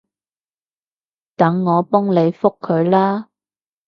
[1.35, 3.29] 等我幫你覆佢啦